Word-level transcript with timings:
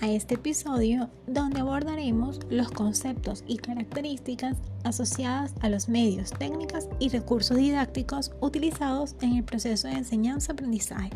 A 0.00 0.08
este 0.08 0.36
episodio 0.36 1.10
donde 1.26 1.60
abordaremos 1.60 2.40
los 2.48 2.70
conceptos 2.70 3.44
y 3.46 3.58
características 3.58 4.56
asociadas 4.82 5.52
a 5.60 5.68
los 5.68 5.90
medios, 5.90 6.30
técnicas 6.30 6.88
y 6.98 7.10
recursos 7.10 7.58
didácticos 7.58 8.32
utilizados 8.40 9.14
en 9.20 9.36
el 9.36 9.44
proceso 9.44 9.86
de 9.88 9.94
enseñanza-aprendizaje. 9.94 11.10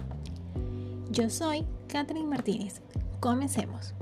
Yo 1.11 1.30
soy 1.30 1.65
Catherine 1.89 2.29
Martínez. 2.29 2.83
Comencemos. 3.21 3.95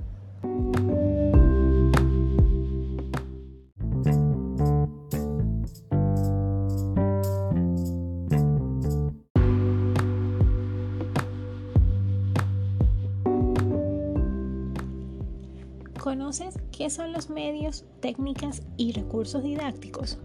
¿Conoces 16.01 16.59
qué 16.73 16.89
son 16.89 17.13
los 17.13 17.29
medios, 17.29 17.85
técnicas 18.01 18.63
y 18.79 18.93
recursos 18.93 19.43
didácticos? 19.43 20.19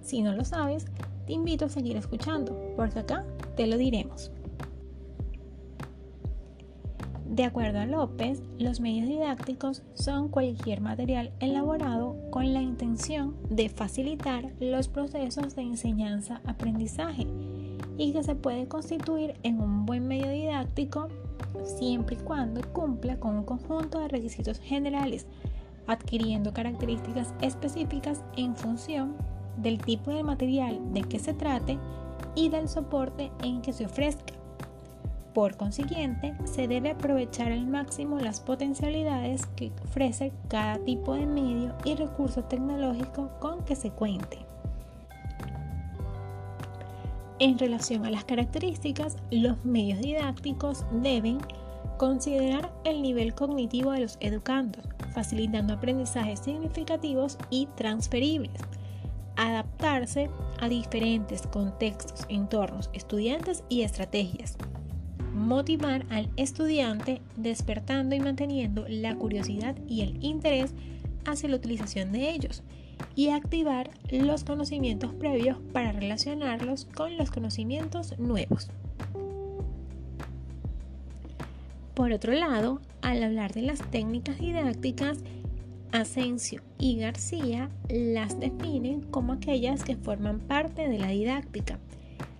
Si 0.00 0.22
no 0.22 0.32
lo 0.32 0.46
sabes, 0.46 0.86
te 1.26 1.34
invito 1.34 1.66
a 1.66 1.68
seguir 1.68 1.98
escuchando, 1.98 2.58
porque 2.74 3.00
acá 3.00 3.22
te 3.54 3.66
lo 3.66 3.76
diremos. 3.76 4.30
De 7.28 7.44
acuerdo 7.44 7.80
a 7.80 7.86
López, 7.86 8.42
los 8.58 8.80
medios 8.80 9.06
didácticos 9.06 9.82
son 9.92 10.30
cualquier 10.30 10.80
material 10.80 11.32
elaborado 11.38 12.16
con 12.30 12.54
la 12.54 12.62
intención 12.62 13.36
de 13.50 13.68
facilitar 13.68 14.52
los 14.58 14.88
procesos 14.88 15.54
de 15.54 15.62
enseñanza-aprendizaje 15.62 17.26
y 17.98 18.12
que 18.12 18.22
se 18.22 18.36
puede 18.36 18.68
constituir 18.68 19.34
en 19.42 19.60
un 19.60 19.84
buen 19.84 20.08
medio 20.08 20.30
didáctico 20.30 21.08
siempre 21.64 22.16
y 22.16 22.24
cuando 22.24 22.60
cumpla 22.72 23.18
con 23.18 23.36
un 23.36 23.44
conjunto 23.44 23.98
de 23.98 24.08
requisitos 24.08 24.58
generales, 24.58 25.26
adquiriendo 25.86 26.52
características 26.52 27.34
específicas 27.40 28.22
en 28.36 28.56
función 28.56 29.16
del 29.56 29.78
tipo 29.78 30.10
de 30.10 30.22
material 30.22 30.80
de 30.92 31.02
que 31.02 31.18
se 31.18 31.34
trate 31.34 31.78
y 32.34 32.48
del 32.48 32.68
soporte 32.68 33.30
en 33.42 33.62
que 33.62 33.72
se 33.72 33.86
ofrezca. 33.86 34.34
Por 35.32 35.56
consiguiente, 35.56 36.34
se 36.44 36.68
debe 36.68 36.92
aprovechar 36.92 37.50
al 37.50 37.66
máximo 37.66 38.20
las 38.20 38.40
potencialidades 38.40 39.46
que 39.56 39.72
ofrece 39.84 40.32
cada 40.48 40.78
tipo 40.78 41.14
de 41.14 41.26
medio 41.26 41.74
y 41.84 41.96
recurso 41.96 42.44
tecnológico 42.44 43.30
con 43.40 43.64
que 43.64 43.74
se 43.74 43.90
cuente. 43.90 44.53
En 47.40 47.58
relación 47.58 48.06
a 48.06 48.10
las 48.10 48.24
características, 48.24 49.16
los 49.30 49.64
medios 49.64 50.00
didácticos 50.00 50.84
deben 51.02 51.38
considerar 51.98 52.72
el 52.84 53.02
nivel 53.02 53.34
cognitivo 53.34 53.92
de 53.92 54.00
los 54.00 54.16
educandos, 54.20 54.84
facilitando 55.12 55.74
aprendizajes 55.74 56.40
significativos 56.40 57.38
y 57.50 57.66
transferibles, 57.76 58.60
adaptarse 59.36 60.30
a 60.60 60.68
diferentes 60.68 61.42
contextos, 61.46 62.24
entornos, 62.28 62.90
estudiantes 62.92 63.64
y 63.68 63.82
estrategias, 63.82 64.56
motivar 65.32 66.06
al 66.10 66.30
estudiante 66.36 67.20
despertando 67.36 68.14
y 68.14 68.20
manteniendo 68.20 68.86
la 68.88 69.16
curiosidad 69.16 69.76
y 69.88 70.02
el 70.02 70.22
interés 70.24 70.72
hacia 71.26 71.48
la 71.48 71.56
utilización 71.56 72.12
de 72.12 72.30
ellos, 72.30 72.62
y 73.16 73.28
activar 73.28 73.90
los 74.10 74.44
conocimientos 74.44 75.12
previos 75.14 75.58
para 75.72 75.92
relacionarlos 75.92 76.86
con 76.86 77.16
los 77.16 77.30
conocimientos 77.30 78.18
nuevos. 78.18 78.70
Por 81.94 82.12
otro 82.12 82.32
lado, 82.32 82.80
al 83.02 83.22
hablar 83.22 83.52
de 83.52 83.62
las 83.62 83.78
técnicas 83.90 84.38
didácticas, 84.40 85.18
Asensio 85.92 86.60
y 86.76 86.96
García 86.98 87.70
las 87.88 88.40
definen 88.40 89.02
como 89.02 89.32
aquellas 89.32 89.84
que 89.84 89.94
forman 89.94 90.40
parte 90.40 90.88
de 90.88 90.98
la 90.98 91.08
didáctica. 91.08 91.78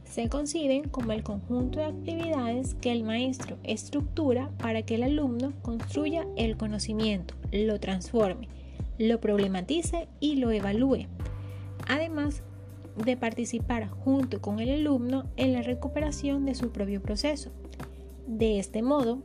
Se 0.03 0.28
conciben 0.28 0.88
como 0.88 1.12
el 1.12 1.22
conjunto 1.22 1.78
de 1.78 1.87
actividades 1.87 2.75
que 2.75 2.91
el 2.91 3.04
maestro 3.04 3.56
estructura 3.62 4.50
para 4.59 4.82
que 4.82 4.97
el 4.97 5.04
alumno 5.04 5.53
construya 5.62 6.26
el 6.37 6.56
conocimiento, 6.56 7.34
lo 7.53 7.78
transforme, 7.78 8.48
lo 8.99 9.21
problematice 9.21 10.09
y 10.21 10.37
lo 10.37 10.50
evalúe, 10.50 11.06
además 11.87 12.43
de 12.97 13.16
participar 13.16 13.88
junto 13.88 14.41
con 14.41 14.60
el 14.60 14.71
alumno 14.71 15.25
en 15.37 15.53
la 15.53 15.62
recuperación 15.62 16.44
de 16.44 16.55
su 16.55 16.71
propio 16.71 17.03
proceso. 17.03 17.50
De 18.27 18.59
este 18.59 18.82
modo, 18.82 19.19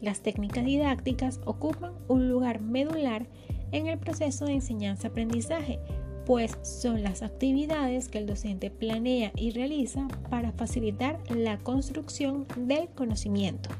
las 0.00 0.20
técnicas 0.20 0.64
didácticas 0.64 1.40
ocupan 1.44 1.92
un 2.08 2.28
lugar 2.28 2.60
medular 2.60 3.26
en 3.72 3.86
el 3.86 3.98
proceso 3.98 4.44
de 4.44 4.52
enseñanza-aprendizaje, 4.52 5.78
pues 6.26 6.56
son 6.62 7.02
las 7.02 7.22
actividades 7.22 8.08
que 8.08 8.18
el 8.18 8.26
docente 8.26 8.70
planea 8.70 9.32
y 9.36 9.50
realiza 9.50 10.06
para 10.30 10.52
facilitar 10.52 11.18
la 11.30 11.58
construcción 11.58 12.46
del 12.56 12.88
conocimiento. 12.88 13.70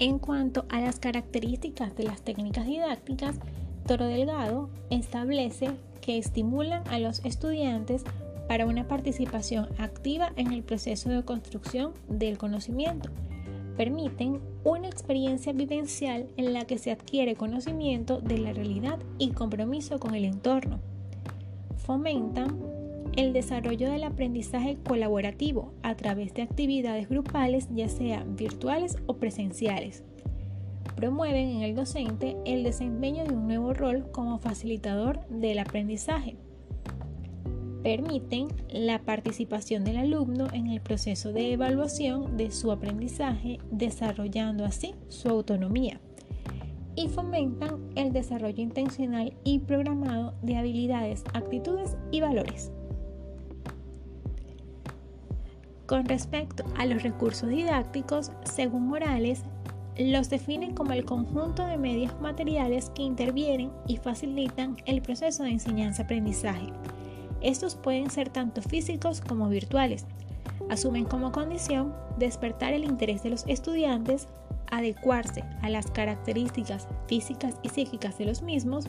En 0.00 0.18
cuanto 0.18 0.64
a 0.70 0.80
las 0.80 0.98
características 0.98 1.94
de 1.94 2.04
las 2.04 2.22
técnicas 2.22 2.66
didácticas, 2.66 3.36
Toro 3.86 4.06
Delgado 4.06 4.70
establece 4.88 5.72
que 6.00 6.16
estimulan 6.16 6.82
a 6.88 6.98
los 6.98 7.22
estudiantes 7.26 8.04
para 8.48 8.64
una 8.64 8.88
participación 8.88 9.68
activa 9.76 10.32
en 10.36 10.52
el 10.52 10.62
proceso 10.62 11.10
de 11.10 11.22
construcción 11.22 11.92
del 12.08 12.38
conocimiento. 12.38 13.10
Permiten 13.76 14.40
una 14.64 14.88
experiencia 14.88 15.52
vivencial 15.52 16.28
en 16.38 16.54
la 16.54 16.64
que 16.64 16.78
se 16.78 16.92
adquiere 16.92 17.36
conocimiento 17.36 18.22
de 18.22 18.38
la 18.38 18.54
realidad 18.54 19.00
y 19.18 19.32
compromiso 19.32 20.00
con 20.00 20.14
el 20.14 20.24
entorno. 20.24 20.80
Fomentan 21.76 22.58
el 23.16 23.32
desarrollo 23.32 23.90
del 23.90 24.04
aprendizaje 24.04 24.78
colaborativo 24.84 25.72
a 25.82 25.94
través 25.94 26.34
de 26.34 26.42
actividades 26.42 27.08
grupales, 27.08 27.68
ya 27.74 27.88
sean 27.88 28.36
virtuales 28.36 28.96
o 29.06 29.16
presenciales. 29.16 30.04
Promueven 30.96 31.48
en 31.48 31.62
el 31.62 31.74
docente 31.74 32.36
el 32.44 32.62
desempeño 32.62 33.24
de 33.24 33.34
un 33.34 33.46
nuevo 33.46 33.72
rol 33.72 34.10
como 34.12 34.38
facilitador 34.38 35.26
del 35.28 35.58
aprendizaje. 35.58 36.36
Permiten 37.82 38.48
la 38.68 38.98
participación 39.02 39.84
del 39.84 39.96
alumno 39.96 40.48
en 40.52 40.66
el 40.66 40.82
proceso 40.82 41.32
de 41.32 41.52
evaluación 41.52 42.36
de 42.36 42.50
su 42.50 42.70
aprendizaje, 42.70 43.58
desarrollando 43.70 44.66
así 44.66 44.94
su 45.08 45.30
autonomía. 45.30 46.00
Y 46.96 47.08
fomentan 47.08 47.80
el 47.94 48.12
desarrollo 48.12 48.62
intencional 48.62 49.32
y 49.44 49.60
programado 49.60 50.34
de 50.42 50.56
habilidades, 50.56 51.24
actitudes 51.32 51.96
y 52.10 52.20
valores. 52.20 52.70
Con 55.90 56.04
respecto 56.04 56.62
a 56.78 56.86
los 56.86 57.02
recursos 57.02 57.48
didácticos, 57.48 58.30
según 58.44 58.86
Morales, 58.86 59.42
los 59.98 60.30
definen 60.30 60.72
como 60.72 60.92
el 60.92 61.04
conjunto 61.04 61.66
de 61.66 61.78
medios 61.78 62.12
materiales 62.20 62.92
que 62.94 63.02
intervienen 63.02 63.72
y 63.88 63.96
facilitan 63.96 64.76
el 64.86 65.02
proceso 65.02 65.42
de 65.42 65.50
enseñanza-aprendizaje. 65.50 66.72
Estos 67.40 67.74
pueden 67.74 68.08
ser 68.08 68.28
tanto 68.28 68.62
físicos 68.62 69.20
como 69.20 69.48
virtuales. 69.48 70.06
Asumen 70.68 71.06
como 71.06 71.32
condición 71.32 71.92
despertar 72.20 72.72
el 72.72 72.84
interés 72.84 73.24
de 73.24 73.30
los 73.30 73.44
estudiantes, 73.48 74.28
adecuarse 74.70 75.42
a 75.60 75.70
las 75.70 75.90
características 75.90 76.86
físicas 77.08 77.56
y 77.64 77.70
psíquicas 77.70 78.16
de 78.16 78.26
los 78.26 78.42
mismos, 78.42 78.86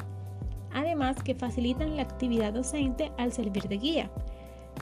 además 0.72 1.18
que 1.24 1.34
facilitan 1.34 1.96
la 1.96 2.04
actividad 2.04 2.54
docente 2.54 3.12
al 3.18 3.34
servir 3.34 3.68
de 3.68 3.78
guía, 3.80 4.12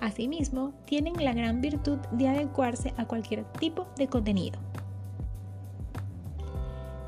Asimismo, 0.02 0.74
tienen 0.86 1.14
la 1.24 1.34
gran 1.34 1.62
virtud 1.62 1.98
de 2.12 2.30
adecuarse 2.30 2.94
a 2.98 3.06
cualquier 3.06 3.44
tipo 3.60 3.88
de 3.98 4.08
contenido. 4.08 4.60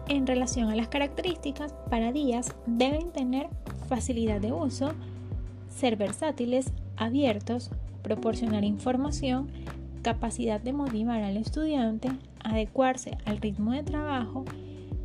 En 0.10 0.28
relación 0.28 0.70
a 0.70 0.76
las 0.76 0.90
características, 0.90 1.74
para 1.90 2.12
días 2.12 2.54
deben 2.66 3.12
tener 3.12 3.48
facilidad 3.88 4.42
de 4.42 4.52
uso, 4.52 4.92
ser 5.70 5.96
versátiles, 5.96 6.74
abiertos, 6.98 7.72
proporcionar 8.02 8.66
información, 8.66 9.50
capacidad 10.02 10.60
de 10.60 10.74
motivar 10.74 11.24
al 11.24 11.38
estudiante, 11.38 12.10
adecuarse 12.44 13.18
al 13.26 13.38
ritmo 13.38 13.72
de 13.72 13.84
trabajo, 13.84 14.44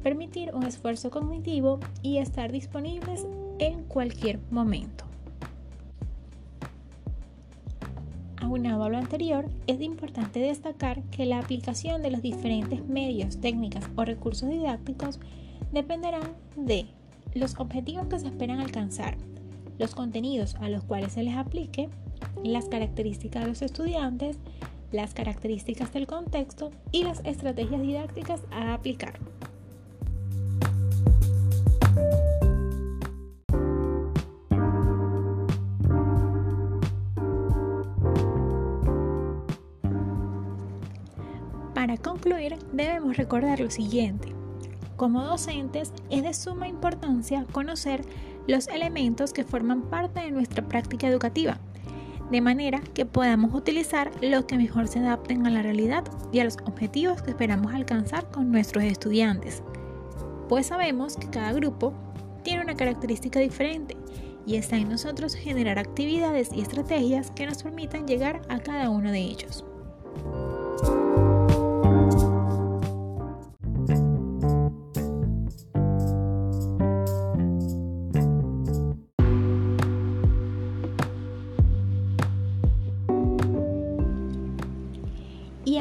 permitir 0.02 0.55
un 0.55 0.64
esfuerzo 0.64 1.10
cognitivo 1.10 1.78
y 2.02 2.19
estar 2.19 2.50
disponibles 2.50 3.26
en 3.58 3.84
cualquier 3.84 4.40
momento. 4.50 5.06
Aunado 8.46 8.84
a 8.84 8.88
lo 8.88 8.96
anterior, 8.96 9.50
es 9.66 9.81
importante 9.81 10.38
destacar 10.38 11.02
que 11.10 11.26
la 11.26 11.40
aplicación 11.40 12.00
de 12.00 12.12
los 12.12 12.22
diferentes 12.22 12.87
medios, 12.87 13.40
técnicas 13.40 13.90
o 13.96 14.04
recursos 14.04 14.48
didácticos 14.48 15.19
dependerán 15.72 16.37
de 16.54 16.87
los 17.34 17.58
objetivos 17.58 18.06
que 18.06 18.20
se 18.20 18.28
esperan 18.28 18.60
alcanzar, 18.60 19.16
los 19.81 19.96
contenidos 19.96 20.54
a 20.60 20.69
los 20.69 20.84
cuales 20.84 21.14
se 21.14 21.25
les 21.25 21.34
aplique, 21.37 21.88
las 22.44 22.66
características 22.66 23.43
de 23.43 23.48
los 23.48 23.62
estudiantes, 23.62 24.38
las 24.93 25.12
características 25.12 25.93
del 25.93 26.06
contexto 26.06 26.70
y 26.93 27.02
las 27.02 27.25
estrategias 27.25 27.82
didácticas 27.82 28.43
a 28.52 28.75
aplicar. 28.75 29.19
Para 41.76 41.99
concluir, 41.99 42.56
debemos 42.73 43.19
recordar 43.19 43.61
lo 43.61 43.70
siguiente. 43.70 44.32
Como 44.96 45.23
docentes, 45.23 45.93
es 46.08 46.23
de 46.23 46.32
suma 46.32 46.69
importancia 46.69 47.44
conocer 47.52 48.00
los 48.46 48.67
elementos 48.69 49.34
que 49.34 49.44
forman 49.44 49.82
parte 49.82 50.20
de 50.20 50.31
nuestra 50.31 50.67
práctica 50.67 51.06
educativa, 51.06 51.61
de 52.31 52.40
manera 52.40 52.81
que 52.94 53.05
podamos 53.05 53.52
utilizar 53.52 54.11
los 54.23 54.46
que 54.46 54.56
mejor 54.56 54.88
se 54.88 55.00
adapten 55.00 55.46
a 55.46 55.50
la 55.50 55.61
realidad 55.61 56.05
y 56.32 56.40
a 56.40 56.44
los 56.44 56.56
objetivos 56.64 57.20
que 57.20 57.32
esperamos 57.32 57.75
alcanzar 57.75 58.31
con 58.31 58.50
nuestros 58.50 58.82
estudiantes. 58.82 59.62
Pues 60.49 60.69
sabemos 60.69 61.19
que 61.19 61.29
cada 61.29 61.52
grupo 61.52 61.93
tiene 62.43 62.62
una 62.62 62.75
característica 62.75 63.38
diferente 63.38 63.99
y 64.46 64.56
está 64.56 64.79
en 64.79 64.88
nosotros 64.88 65.34
generar 65.34 65.79
actividades 65.79 66.55
y 66.55 66.62
estrategias 66.62 67.31
que 67.32 67.44
nos 67.44 67.62
permitan 67.62 68.06
llegar 68.06 68.40
a 68.49 68.61
cada 68.61 68.88
uno 68.88 69.12
de 69.12 69.20
ellos. 69.20 69.67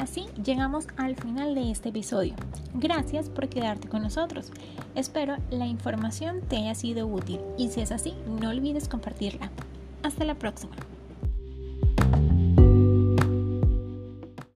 Así 0.06 0.28
llegamos 0.44 0.88
al 0.98 1.16
final 1.16 1.56
de 1.56 1.72
este 1.72 1.90
episodio. 1.90 2.36
Gracias 2.76 3.28
por 3.28 3.50
quedarte 3.50 3.90
con 3.90 4.04
nosotros. 4.04 4.52
Espero 4.94 5.36
la 5.50 5.66
información 5.66 6.42
te 6.48 6.58
haya 6.58 6.76
sido 6.76 7.08
útil 7.08 7.40
y 7.58 7.70
si 7.70 7.82
es 7.82 7.92
así, 7.92 8.14
no 8.40 8.50
olvides 8.50 8.88
compartirla. 8.88 9.52
Hasta 10.04 10.24
la 10.24 10.36
próxima. 10.36 10.76